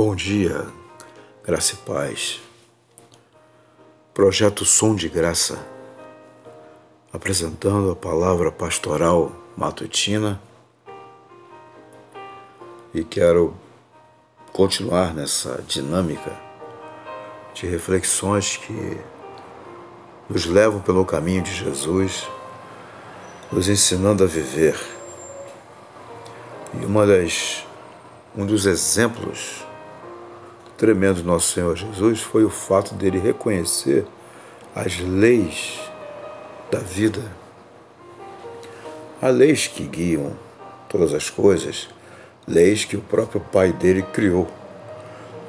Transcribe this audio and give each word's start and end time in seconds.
Bom 0.00 0.14
dia, 0.14 0.64
graça 1.44 1.74
e 1.74 1.76
paz. 1.78 2.40
Projeto 4.14 4.64
Som 4.64 4.94
de 4.94 5.08
Graça, 5.08 5.58
apresentando 7.12 7.90
a 7.90 7.96
palavra 7.96 8.52
pastoral 8.52 9.32
matutina 9.56 10.40
e 12.94 13.02
quero 13.02 13.56
continuar 14.52 15.12
nessa 15.12 15.60
dinâmica 15.66 16.30
de 17.52 17.66
reflexões 17.66 18.56
que 18.56 19.00
nos 20.30 20.46
levam 20.46 20.80
pelo 20.80 21.04
caminho 21.04 21.42
de 21.42 21.52
Jesus, 21.52 22.24
nos 23.50 23.68
ensinando 23.68 24.22
a 24.22 24.28
viver. 24.28 24.78
E 26.80 26.86
uma 26.86 27.04
das 27.04 27.66
um 28.36 28.46
dos 28.46 28.64
exemplos 28.64 29.66
tremendos 30.78 31.22
do 31.22 31.28
nosso 31.28 31.52
Senhor 31.52 31.76
Jesus 31.76 32.20
foi 32.20 32.44
o 32.44 32.50
fato 32.50 32.94
dele 32.94 33.18
reconhecer 33.18 34.06
as 34.74 34.98
leis 35.00 35.80
da 36.70 36.78
vida. 36.78 37.20
Há 39.20 39.28
leis 39.28 39.66
que 39.66 39.82
guiam 39.82 40.32
todas 40.88 41.12
as 41.12 41.28
coisas, 41.28 41.88
leis 42.46 42.84
que 42.84 42.96
o 42.96 43.00
próprio 43.00 43.40
Pai 43.40 43.72
dele 43.72 44.02
criou. 44.02 44.46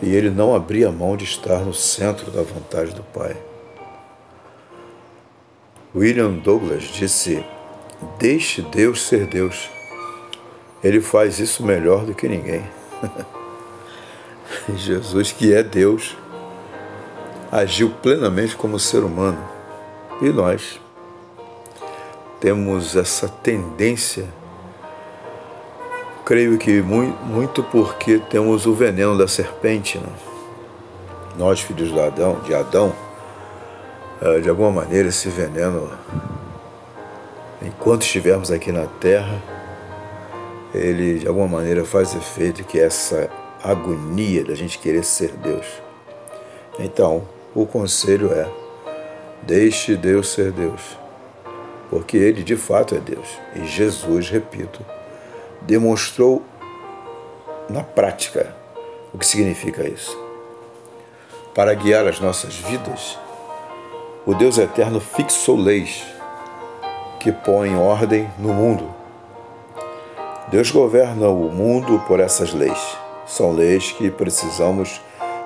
E 0.02 0.16
ele 0.16 0.30
não 0.30 0.55
abria 0.55 0.91
mão 0.91 1.16
de 1.16 1.25
estar 1.25 1.59
no 1.59 1.73
centro 1.73 2.31
da 2.31 2.41
vontade 2.41 2.95
do 2.95 3.03
Pai. 3.03 3.38
William 5.93 6.31
Douglas 6.31 6.83
disse: 6.83 7.43
Deixe 8.17 8.61
Deus 8.61 9.02
ser 9.03 9.27
Deus. 9.27 9.69
Ele 10.83 11.02
faz 11.02 11.38
isso 11.38 11.64
melhor 11.64 12.05
do 12.05 12.16
que 12.16 12.27
ninguém. 12.27 12.64
Jesus, 14.75 15.31
que 15.31 15.53
é 15.53 15.64
Deus, 15.64 16.17
agiu 17.52 17.89
plenamente 18.02 18.55
como 18.55 18.80
ser 18.80 19.03
humano. 19.03 19.39
E 20.22 20.30
nós 20.30 20.80
temos 22.39 22.95
essa 22.95 23.27
tendência, 23.27 24.27
creio 26.25 26.58
que 26.58 26.81
muito 26.81 27.64
porque 27.64 28.20
temos 28.30 28.66
o 28.66 28.73
veneno 28.73 29.17
da 29.17 29.27
serpente. 29.27 29.97
Né? 29.97 30.09
Nós, 31.38 31.61
filhos 31.61 31.92
de 31.92 32.00
Adão, 32.00 32.39
de 32.42 32.53
Adão, 32.53 32.94
eh, 34.22 34.39
de 34.39 34.50
alguma 34.50 34.72
maneira 34.72 35.09
esse 35.09 35.30
veneno, 35.30 35.89
enquanto 37.61 38.02
estivermos 38.02 38.52
aqui 38.52 38.72
na 38.72 38.86
terra, 38.86 39.42
ele 40.73 41.20
de 41.20 41.27
alguma 41.27 41.47
maneira 41.47 41.83
faz 41.83 42.14
efeito 42.14 42.64
que 42.64 42.80
essa 42.80 43.30
agonia 43.63 44.43
da 44.43 44.55
gente 44.55 44.79
querer 44.79 45.03
ser 45.03 45.31
Deus. 45.33 45.65
Então, 46.79 47.27
o 47.53 47.65
conselho 47.65 48.31
é: 48.31 48.47
deixe 49.41 49.95
Deus 49.95 50.29
ser 50.29 50.52
Deus, 50.52 50.97
porque 51.89 52.17
Ele 52.17 52.43
de 52.43 52.55
fato 52.55 52.95
é 52.95 52.99
Deus. 52.99 53.27
E 53.55 53.65
Jesus, 53.65 54.30
repito, 54.30 54.85
demonstrou 55.61 56.43
na 57.69 57.83
prática 57.83 58.55
o 59.13 59.17
que 59.17 59.25
significa 59.25 59.87
isso. 59.87 60.17
Para 61.53 61.73
guiar 61.73 62.08
as 62.08 62.19
nossas 62.19 62.55
vidas, 62.55 63.17
o 64.25 64.33
Deus 64.33 64.58
eterno 64.58 64.99
fixou 64.99 65.58
leis 65.58 66.05
que 67.19 67.31
põem 67.31 67.75
ordem 67.75 68.30
no 68.37 68.53
mundo. 68.53 68.89
Deus 70.48 70.71
governa 70.71 71.27
o 71.27 71.52
mundo 71.52 72.02
por 72.08 72.19
essas 72.19 72.53
leis. 72.53 72.98
São 73.30 73.52
leis 73.52 73.92
que 73.92 74.10
precisamos 74.10 75.00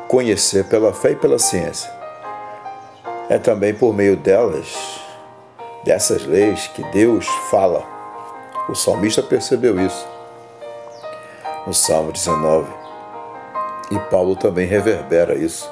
conhecer 0.07 0.63
pela 0.69 0.93
fé 0.93 1.11
e 1.11 1.15
pela 1.17 1.37
ciência. 1.37 1.91
É 3.29 3.37
também 3.37 3.73
por 3.73 3.93
meio 3.93 4.15
delas, 4.15 5.01
dessas 5.83 6.25
leis, 6.25 6.65
que 6.67 6.81
Deus 6.91 7.27
fala. 7.51 7.83
O 8.69 8.73
salmista 8.73 9.21
percebeu 9.21 9.77
isso 9.85 10.07
no 11.67 11.73
Salmo 11.73 12.13
19. 12.13 12.71
E 13.91 13.99
Paulo 14.09 14.37
também 14.37 14.65
reverbera 14.65 15.35
isso 15.35 15.69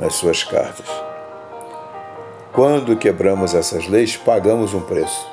nas 0.00 0.14
suas 0.14 0.42
cartas. 0.42 0.86
Quando 2.54 2.96
quebramos 2.96 3.54
essas 3.54 3.86
leis, 3.86 4.16
pagamos 4.16 4.72
um 4.72 4.80
preço. 4.80 5.28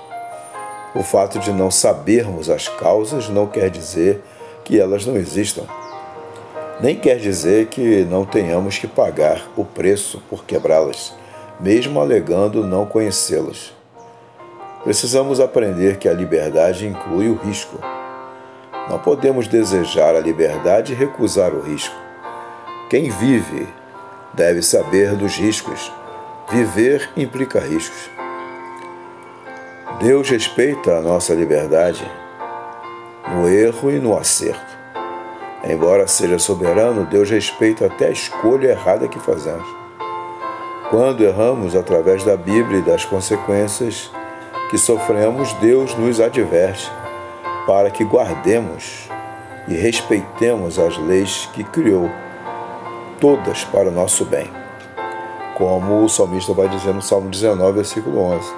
O 0.94 1.04
fato 1.04 1.40
de 1.40 1.54
não 1.54 1.72
sabermos 1.72 2.50
as 2.50 2.68
causas 2.68 3.30
não 3.30 3.48
quer 3.48 3.70
dizer 3.70 4.22
que 4.66 4.78
elas 4.78 5.06
não 5.06 5.16
existam 5.16 5.64
nem 6.82 6.96
quer 6.96 7.18
dizer 7.18 7.68
que 7.68 8.04
não 8.06 8.26
tenhamos 8.26 8.80
que 8.80 8.88
pagar 8.88 9.48
o 9.56 9.64
preço 9.64 10.22
por 10.30 10.44
quebrá-las, 10.44 11.14
mesmo 11.60 12.02
alegando 12.02 12.66
não 12.66 12.86
conhecê-las. 12.86 13.72
Precisamos 14.84 15.40
aprender 15.40 15.98
que 15.98 16.10
a 16.10 16.14
liberdade 16.14 16.88
inclui 16.88 17.30
o 17.30 17.36
risco. 17.36 17.78
Não 18.90 18.98
podemos 18.98 19.48
desejar 19.48 20.16
a 20.16 20.20
liberdade 20.20 20.94
e 20.94 20.96
recusar 20.96 21.54
o 21.54 21.62
risco. 21.62 21.96
Quem 22.90 23.12
vive 23.12 23.68
deve 24.34 24.64
saber 24.64 25.16
dos 25.16 25.36
riscos. 25.36 25.92
Viver 26.50 27.10
implica 27.16 27.60
riscos. 27.60 28.10
Deus 30.00 30.28
respeita 30.30 30.98
a 30.98 31.02
nossa 31.02 31.34
liberdade 31.36 32.04
no 33.30 33.48
erro 33.48 33.92
e 33.92 34.00
no 34.00 34.18
acerto. 34.18 34.71
Embora 35.64 36.08
seja 36.08 36.40
soberano, 36.40 37.06
Deus 37.06 37.30
respeita 37.30 37.86
até 37.86 38.08
a 38.08 38.12
escolha 38.12 38.70
errada 38.70 39.08
que 39.08 39.20
fazemos. 39.20 39.68
Quando 40.90 41.24
erramos 41.24 41.76
através 41.76 42.24
da 42.24 42.36
Bíblia 42.36 42.80
e 42.80 42.82
das 42.82 43.06
consequências 43.06 44.12
que 44.70 44.78
sofremos, 44.78 45.54
Deus 45.54 45.96
nos 45.96 46.20
adverte 46.20 46.92
para 47.68 47.92
que 47.92 48.04
guardemos 48.04 49.08
e 49.68 49.76
respeitemos 49.76 50.80
as 50.80 50.98
leis 50.98 51.48
que 51.54 51.64
criou, 51.64 52.10
todas 53.20 53.64
para 53.66 53.90
o 53.90 53.92
nosso 53.92 54.26
bem. 54.26 54.50
Como 55.56 56.04
o 56.04 56.10
salmista 56.10 56.54
vai 56.54 56.68
dizer 56.68 56.94
no 56.94 57.02
Salmo 57.02 57.30
19, 57.30 57.74
versículo 57.74 58.20
11. 58.20 58.52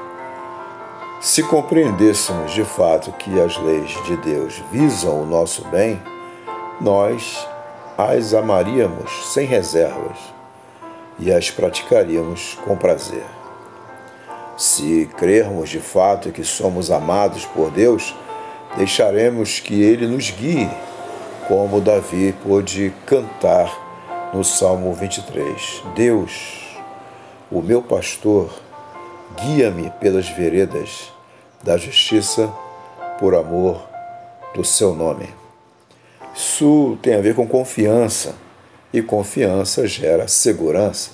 Se 1.19 1.43
compreendêssemos 1.43 2.51
de 2.51 2.63
fato 2.63 3.11
que 3.13 3.39
as 3.41 3.57
leis 3.57 3.91
de 4.05 4.15
Deus 4.17 4.63
visam 4.71 5.21
o 5.21 5.25
nosso 5.25 5.65
bem, 5.67 6.01
nós 6.81 7.47
as 7.97 8.33
amaríamos 8.33 9.33
sem 9.33 9.45
reservas 9.45 10.17
e 11.19 11.31
as 11.31 11.51
praticaríamos 11.51 12.57
com 12.65 12.75
prazer. 12.75 13.25
Se 14.57 15.09
crermos 15.17 15.69
de 15.69 15.79
fato 15.79 16.31
que 16.31 16.43
somos 16.43 16.91
amados 16.91 17.45
por 17.45 17.71
Deus, 17.71 18.15
deixaremos 18.77 19.59
que 19.59 19.81
Ele 19.81 20.07
nos 20.07 20.31
guie, 20.31 20.69
como 21.47 21.81
Davi 21.81 22.33
pôde 22.43 22.93
cantar 23.05 24.31
no 24.33 24.43
Salmo 24.43 24.93
23. 24.93 25.83
Deus, 25.95 26.77
o 27.51 27.61
meu 27.61 27.81
pastor, 27.81 28.49
guia-me 29.39 29.89
pelas 29.99 30.29
veredas 30.29 31.11
da 31.61 31.77
justiça 31.77 32.51
por 33.19 33.35
amor 33.35 33.81
do 34.55 34.63
seu 34.63 34.93
nome. 34.93 35.42
Isso 36.35 36.97
tem 37.01 37.13
a 37.13 37.21
ver 37.21 37.35
com 37.35 37.47
confiança, 37.47 38.35
e 38.91 39.01
confiança 39.01 39.87
gera 39.87 40.27
segurança. 40.27 41.11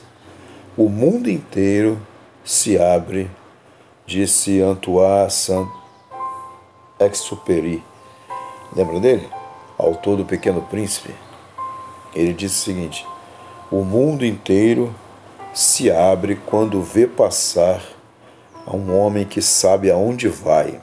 O 0.78 0.88
mundo 0.88 1.30
inteiro 1.30 2.00
se 2.44 2.78
abre, 2.80 3.30
disse 4.06 4.62
Antoine 4.62 5.30
Saint-Exupéry. 7.00 7.84
Lembra 8.76 9.00
dele? 9.00 9.28
Autor 9.78 10.18
do 10.18 10.26
Pequeno 10.26 10.62
Príncipe. 10.64 11.14
Ele 12.14 12.34
disse 12.34 12.56
o 12.56 12.64
seguinte: 12.66 13.06
O 13.70 13.84
mundo 13.84 14.26
inteiro 14.26 14.96
se 15.54 15.92
abre 15.92 16.36
quando 16.46 16.82
vê 16.82 17.06
passar 17.08 17.82
a 18.66 18.76
um 18.76 18.98
homem 18.98 19.26
que 19.26 19.42
sabe 19.42 19.92
aonde 19.92 20.28
vai 20.28 20.80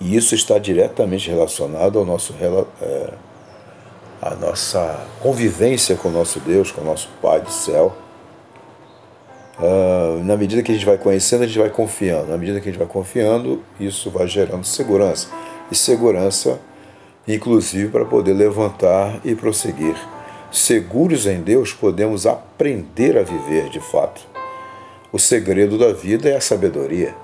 e 0.00 0.16
isso 0.16 0.34
está 0.34 0.58
diretamente 0.58 1.28
relacionado 1.28 1.98
ao 1.98 2.06
nosso, 2.06 2.34
é, 2.80 3.12
à 4.22 4.34
nossa 4.34 5.06
convivência 5.20 5.94
com 5.94 6.08
o 6.08 6.12
nosso 6.12 6.40
Deus, 6.40 6.72
com 6.72 6.80
o 6.80 6.84
nosso 6.84 7.08
Pai 7.20 7.40
do 7.40 7.50
céu. 7.50 7.94
Uh, 9.58 10.24
na 10.24 10.38
medida 10.38 10.62
que 10.62 10.72
a 10.72 10.74
gente 10.74 10.86
vai 10.86 10.96
conhecendo, 10.96 11.44
a 11.44 11.46
gente 11.46 11.58
vai 11.58 11.68
confiando. 11.68 12.28
Na 12.30 12.38
medida 12.38 12.60
que 12.60 12.68
a 12.70 12.72
gente 12.72 12.78
vai 12.78 12.88
confiando, 12.88 13.62
isso 13.78 14.10
vai 14.10 14.26
gerando 14.26 14.64
segurança. 14.64 15.28
E 15.70 15.76
segurança, 15.76 16.58
inclusive, 17.28 17.90
para 17.90 18.06
poder 18.06 18.32
levantar 18.32 19.20
e 19.22 19.34
prosseguir. 19.34 19.94
Seguros 20.50 21.26
em 21.26 21.42
Deus, 21.42 21.74
podemos 21.74 22.26
aprender 22.26 23.18
a 23.18 23.22
viver 23.22 23.68
de 23.68 23.80
fato. 23.80 24.22
O 25.12 25.18
segredo 25.18 25.76
da 25.76 25.92
vida 25.92 26.30
é 26.30 26.36
a 26.36 26.40
sabedoria. 26.40 27.14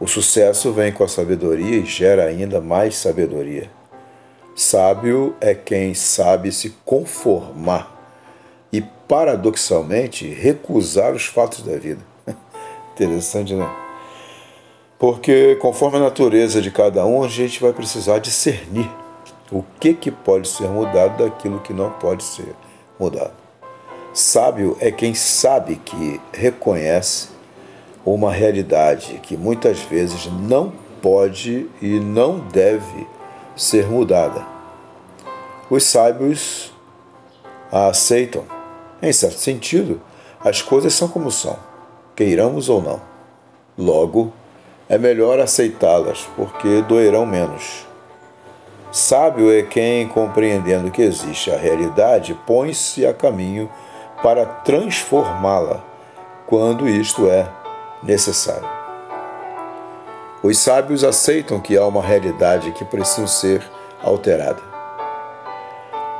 O 0.00 0.06
sucesso 0.06 0.72
vem 0.72 0.92
com 0.92 1.02
a 1.02 1.08
sabedoria 1.08 1.78
e 1.78 1.84
gera 1.84 2.26
ainda 2.26 2.60
mais 2.60 2.96
sabedoria. 2.96 3.68
Sábio 4.54 5.34
é 5.40 5.54
quem 5.54 5.92
sabe 5.92 6.52
se 6.52 6.70
conformar 6.84 7.96
e, 8.72 8.80
paradoxalmente, 8.80 10.28
recusar 10.28 11.14
os 11.14 11.26
fatos 11.26 11.62
da 11.62 11.76
vida. 11.76 12.00
Interessante, 12.94 13.54
né? 13.54 13.68
Porque, 14.98 15.56
conforme 15.60 15.98
a 15.98 16.02
natureza 16.02 16.62
de 16.62 16.70
cada 16.70 17.04
um, 17.04 17.24
a 17.24 17.28
gente 17.28 17.60
vai 17.60 17.72
precisar 17.72 18.18
discernir 18.18 18.90
o 19.50 19.64
que, 19.80 19.94
que 19.94 20.10
pode 20.10 20.48
ser 20.48 20.68
mudado 20.68 21.24
daquilo 21.24 21.60
que 21.60 21.72
não 21.72 21.90
pode 21.90 22.22
ser 22.22 22.54
mudado. 22.98 23.34
Sábio 24.12 24.76
é 24.80 24.90
quem 24.90 25.14
sabe 25.14 25.76
que 25.76 26.20
reconhece 26.32 27.37
uma 28.14 28.32
realidade 28.32 29.20
que 29.22 29.36
muitas 29.36 29.80
vezes 29.80 30.26
não 30.26 30.72
pode 31.00 31.68
e 31.80 32.00
não 32.00 32.38
deve 32.38 33.06
ser 33.56 33.86
mudada. 33.86 34.46
Os 35.70 35.84
sábios 35.84 36.72
a 37.70 37.88
aceitam. 37.88 38.44
Em 39.02 39.12
certo 39.12 39.38
sentido, 39.38 40.00
as 40.40 40.62
coisas 40.62 40.94
são 40.94 41.08
como 41.08 41.30
são, 41.30 41.56
queiramos 42.16 42.68
ou 42.68 42.82
não. 42.82 43.00
Logo, 43.76 44.32
é 44.88 44.96
melhor 44.96 45.38
aceitá-las, 45.38 46.26
porque 46.34 46.82
doerão 46.82 47.26
menos. 47.26 47.86
Sábio 48.90 49.52
é 49.52 49.62
quem, 49.62 50.08
compreendendo 50.08 50.90
que 50.90 51.02
existe 51.02 51.50
a 51.50 51.56
realidade, 51.56 52.38
põe-se 52.46 53.06
a 53.06 53.12
caminho 53.12 53.70
para 54.22 54.46
transformá-la, 54.46 55.84
quando 56.46 56.88
isto 56.88 57.28
é 57.28 57.46
necessário. 58.02 58.68
Os 60.42 60.58
sábios 60.58 61.02
aceitam 61.02 61.60
que 61.60 61.76
há 61.76 61.84
uma 61.84 62.02
realidade 62.02 62.70
que 62.72 62.84
precisa 62.84 63.26
ser 63.26 63.62
alterada. 64.02 64.62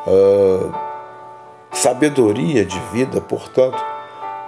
Uh, 0.07 0.73
sabedoria 1.71 2.65
de 2.65 2.79
vida, 2.93 3.21
portanto, 3.21 3.83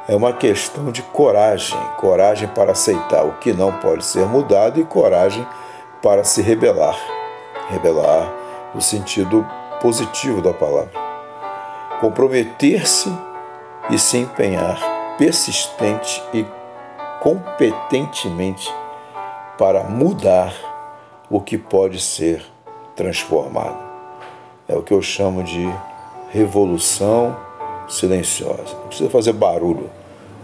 é 0.08 0.16
uma 0.16 0.32
questão 0.32 0.90
de 0.90 1.02
coragem 1.02 1.78
coragem 1.98 2.48
para 2.48 2.72
aceitar 2.72 3.24
o 3.24 3.34
que 3.34 3.52
não 3.52 3.72
pode 3.78 4.04
ser 4.04 4.26
mudado 4.26 4.80
e 4.80 4.84
coragem 4.84 5.46
para 6.02 6.24
se 6.24 6.42
rebelar 6.42 6.96
rebelar 7.70 8.32
no 8.74 8.80
sentido 8.80 9.46
positivo 9.80 10.42
da 10.42 10.52
palavra. 10.52 10.90
Comprometer-se 12.00 13.12
e 13.90 13.98
se 13.98 14.18
empenhar 14.18 14.78
persistente 15.16 16.22
e 16.34 16.44
competentemente 17.20 18.72
para 19.58 19.84
mudar 19.84 20.54
o 21.30 21.40
que 21.40 21.58
pode 21.58 22.00
ser 22.00 22.42
transformado. 22.96 23.78
É 24.66 24.74
o 24.74 24.82
que 24.82 24.92
eu 24.92 25.02
chamo 25.02 25.42
de 25.42 25.68
revolução 26.30 27.36
silenciosa. 27.88 28.74
Não 28.74 28.88
precisa 28.88 29.10
fazer 29.10 29.32
barulho, 29.32 29.90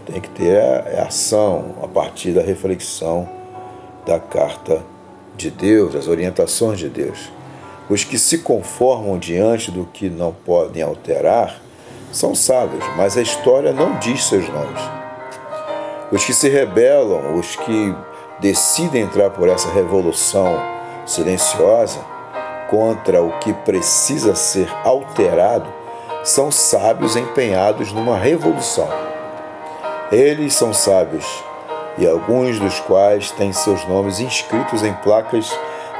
tem 0.05 0.21
que 0.21 0.29
ter 0.29 0.59
a 0.59 1.03
ação 1.07 1.75
a 1.83 1.87
partir 1.87 2.31
da 2.31 2.41
reflexão 2.41 3.27
da 4.05 4.19
carta 4.19 4.83
de 5.35 5.49
Deus, 5.49 5.95
as 5.95 6.07
orientações 6.07 6.79
de 6.79 6.89
Deus. 6.89 7.31
Os 7.89 8.03
que 8.03 8.19
se 8.19 8.39
conformam 8.39 9.17
diante 9.17 9.71
do 9.71 9.85
que 9.85 10.09
não 10.09 10.33
podem 10.33 10.83
alterar 10.83 11.61
são 12.11 12.35
sábios, 12.35 12.83
mas 12.95 13.17
a 13.17 13.21
história 13.21 13.71
não 13.71 13.97
diz 13.97 14.25
seus 14.25 14.47
nomes. 14.49 14.96
Os 16.09 16.23
que 16.23 16.33
se 16.33 16.47
rebelam, 16.47 17.35
os 17.35 17.55
que 17.57 17.95
decidem 18.39 19.01
entrar 19.01 19.29
por 19.29 19.49
essa 19.49 19.69
revolução 19.69 20.57
silenciosa 21.05 21.99
contra 22.69 23.21
o 23.21 23.37
que 23.39 23.51
precisa 23.51 24.33
ser 24.35 24.73
alterado, 24.85 25.67
são 26.23 26.49
sábios 26.51 27.15
empenhados 27.15 27.91
numa 27.91 28.17
revolução. 28.17 28.87
Eles 30.11 30.53
são 30.53 30.73
sábios 30.73 31.25
e 31.97 32.07
alguns 32.07 32.57
dos 32.59 32.79
quais 32.81 33.31
têm 33.31 33.51
seus 33.51 33.85
nomes 33.85 34.19
inscritos 34.19 34.83
em 34.83 34.93
placas 34.93 35.51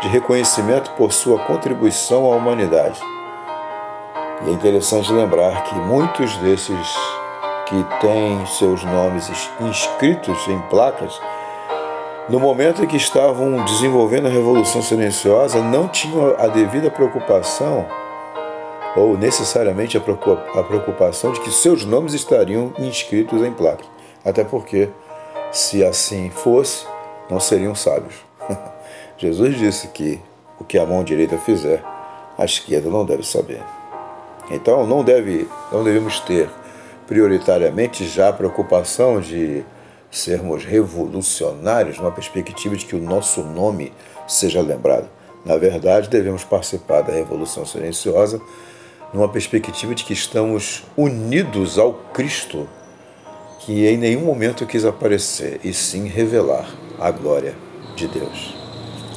de 0.02 0.08
reconhecimento 0.08 0.92
por 0.92 1.12
sua 1.12 1.40
contribuição 1.40 2.32
à 2.32 2.36
humanidade. 2.36 3.02
E 4.46 4.50
é 4.50 4.54
interessante 4.54 5.12
lembrar 5.12 5.64
que 5.64 5.76
muitos 5.76 6.38
desses 6.38 7.17
que 7.70 7.86
têm 8.00 8.46
seus 8.46 8.84
nomes 8.84 9.30
inscritos 9.60 10.48
em 10.48 10.60
placas, 10.70 11.20
no 12.30 12.40
momento 12.40 12.84
em 12.84 12.88
que 12.88 12.98
estavam 12.98 13.64
desenvolvendo 13.66 14.28
a 14.28 14.30
Revolução 14.30 14.82
Silenciosa, 14.82 15.62
não 15.62 15.88
tinham 15.88 16.36
a 16.38 16.48
devida 16.48 16.90
preocupação, 16.90 17.86
ou 18.96 19.18
necessariamente 19.18 19.98
a 19.98 20.02
preocupação, 20.64 21.32
de 21.32 21.40
que 21.42 21.52
seus 21.52 21.86
nomes 21.86 22.14
estariam 22.14 22.74
inscritos 22.80 23.42
em 23.42 23.52
placas. 23.52 23.86
Até 24.26 24.44
porque 24.44 24.90
se 25.52 25.84
assim 25.84 26.30
fosse, 26.30 26.86
não 27.30 27.40
seriam 27.40 27.76
sábios. 27.76 28.16
Jesus 29.18 29.58
disse 29.58 29.88
que 29.90 30.20
o 30.60 30.64
que 30.64 30.78
a 30.78 30.86
mão 30.86 31.04
direita 31.04 31.38
fizer, 31.38 31.84
a 32.38 32.46
esquerda 32.46 32.90
não 32.90 33.06
deve 33.06 33.24
saber. 33.24 33.62
Então 34.50 34.86
não 34.86 35.04
deve, 35.04 35.48
não 35.72 35.84
devemos 35.84 36.20
ter 36.22 36.50
prioritariamente 37.08 38.06
já 38.06 38.30
a 38.30 38.34
preocupação 38.34 39.20
de 39.20 39.64
sermos 40.12 40.64
revolucionários 40.64 41.98
numa 41.98 42.12
perspectiva 42.12 42.76
de 42.76 42.86
que 42.86 42.96
o 42.96 43.02
nosso 43.02 43.42
nome 43.42 43.92
seja 44.28 44.62
lembrado. 44.62 45.10
Na 45.46 45.56
verdade, 45.58 46.10
devemos 46.10 46.44
participar 46.44 47.02
da 47.02 47.14
revolução 47.14 47.66
silenciosa 47.66 48.42
numa 49.14 49.30
perspectiva 49.30 49.96
de 49.96 50.04
que 50.04 50.14
estamos 50.14 50.84
unidos 50.98 51.80
ao 51.80 51.94
Cristo 51.94 52.68
que 53.60 53.86
em 53.86 53.98
nenhum 53.98 54.22
momento 54.22 54.66
quis 54.66 54.86
aparecer, 54.86 55.60
e 55.62 55.74
sim 55.74 56.08
revelar 56.08 56.66
a 56.98 57.12
glória 57.12 57.54
de 57.98 58.08
Deus. 58.08 58.56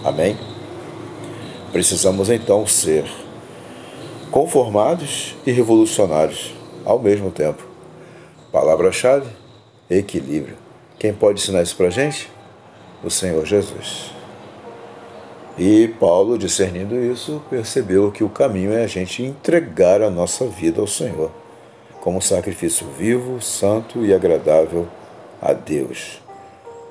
Amém? 0.02 0.36
Precisamos 1.70 2.28
então 2.28 2.66
ser 2.66 3.04
conformados 4.28 5.36
e 5.46 5.52
revolucionários 5.52 6.52
ao 6.84 6.98
mesmo 6.98 7.30
tempo. 7.30 7.69
Palavra-chave: 8.52 9.28
equilíbrio. 9.88 10.56
Quem 10.98 11.12
pode 11.12 11.40
ensinar 11.40 11.62
isso 11.62 11.76
para 11.76 11.86
a 11.86 11.90
gente? 11.90 12.30
O 13.02 13.10
Senhor 13.10 13.44
Jesus. 13.46 14.10
E 15.58 15.88
Paulo, 16.00 16.38
discernindo 16.38 16.94
isso, 16.96 17.42
percebeu 17.50 18.10
que 18.10 18.24
o 18.24 18.28
caminho 18.28 18.72
é 18.72 18.84
a 18.84 18.86
gente 18.86 19.22
entregar 19.22 20.02
a 20.02 20.10
nossa 20.10 20.46
vida 20.46 20.80
ao 20.80 20.86
Senhor 20.86 21.30
como 22.00 22.22
sacrifício 22.22 22.86
vivo, 22.98 23.40
santo 23.42 24.04
e 24.04 24.14
agradável 24.14 24.88
a 25.40 25.52
Deus. 25.52 26.20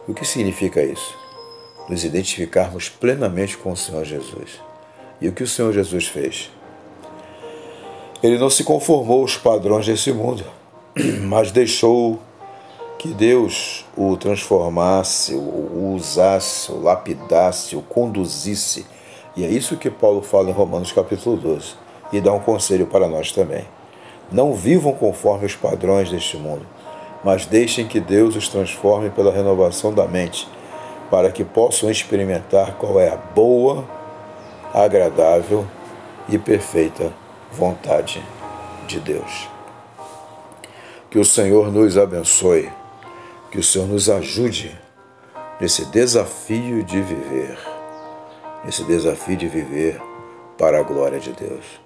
O 0.07 0.13
que 0.13 0.25
significa 0.25 0.83
isso? 0.83 1.17
Nos 1.89 2.03
identificarmos 2.03 2.89
plenamente 2.89 3.57
com 3.57 3.71
o 3.71 3.77
Senhor 3.77 4.05
Jesus. 4.05 4.61
E 5.19 5.27
o 5.27 5.31
que 5.31 5.43
o 5.43 5.47
Senhor 5.47 5.73
Jesus 5.73 6.07
fez? 6.07 6.51
Ele 8.21 8.37
não 8.37 8.49
se 8.49 8.63
conformou 8.63 9.21
aos 9.21 9.35
padrões 9.35 9.85
desse 9.85 10.11
mundo, 10.11 10.45
mas 11.27 11.51
deixou 11.51 12.19
que 12.97 13.09
Deus 13.09 13.85
o 13.95 14.17
transformasse, 14.17 15.33
o 15.33 15.93
usasse, 15.95 16.71
o 16.71 16.81
lapidasse, 16.81 17.75
o 17.75 17.81
conduzisse. 17.81 18.85
E 19.35 19.45
é 19.45 19.47
isso 19.47 19.77
que 19.77 19.89
Paulo 19.89 20.21
fala 20.21 20.49
em 20.49 20.53
Romanos 20.53 20.91
capítulo 20.91 21.37
12 21.37 21.75
e 22.11 22.19
dá 22.19 22.33
um 22.33 22.39
conselho 22.39 22.87
para 22.87 23.07
nós 23.07 23.31
também. 23.31 23.65
Não 24.31 24.53
vivam 24.53 24.93
conforme 24.93 25.45
os 25.45 25.55
padrões 25.55 26.11
deste 26.11 26.37
mundo, 26.37 26.65
mas 27.23 27.45
deixem 27.45 27.87
que 27.87 27.99
Deus 27.99 28.35
os 28.35 28.47
transforme 28.47 29.09
pela 29.09 29.31
renovação 29.31 29.93
da 29.93 30.07
mente, 30.07 30.47
para 31.09 31.31
que 31.31 31.43
possam 31.43 31.89
experimentar 31.89 32.75
qual 32.75 32.99
é 32.99 33.09
a 33.09 33.15
boa, 33.15 33.83
agradável 34.73 35.65
e 36.27 36.37
perfeita 36.37 37.11
vontade 37.51 38.21
de 38.87 38.99
Deus. 38.99 39.58
Que 41.09 41.19
o 41.19 41.25
Senhor 41.25 41.71
nos 41.71 41.97
abençoe, 41.97 42.69
que 43.51 43.59
o 43.59 43.63
Senhor 43.63 43.87
nos 43.87 44.09
ajude 44.09 44.77
nesse 45.59 45.85
desafio 45.85 46.83
de 46.83 47.01
viver, 47.01 47.57
nesse 48.63 48.83
desafio 48.83 49.35
de 49.35 49.47
viver 49.47 49.99
para 50.57 50.79
a 50.79 50.83
glória 50.83 51.19
de 51.19 51.31
Deus. 51.33 51.81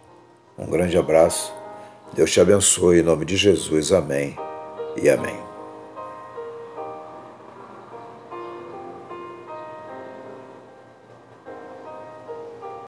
Um 0.57 0.67
grande 0.67 0.97
abraço 0.97 1.53
Deus 2.13 2.31
te 2.31 2.39
abençoe 2.39 2.99
em 2.99 3.03
nome 3.03 3.25
de 3.25 3.35
Jesus. 3.35 3.91
Amém 3.91 4.37
e 5.01 5.09
amém. 5.09 5.42